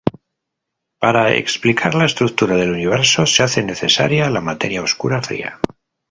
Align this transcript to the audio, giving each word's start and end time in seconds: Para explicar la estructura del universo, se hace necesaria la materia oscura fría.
Para 0.97 1.31
explicar 1.35 1.93
la 1.93 2.05
estructura 2.05 2.55
del 2.55 2.71
universo, 2.71 3.27
se 3.27 3.43
hace 3.43 3.61
necesaria 3.61 4.31
la 4.31 4.41
materia 4.41 4.81
oscura 4.81 5.21
fría. 5.21 5.59